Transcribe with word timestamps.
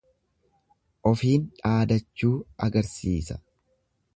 Ofiin 1.09 1.45
dhaadachuu 1.59 2.33
agarsiisa. 2.69 3.41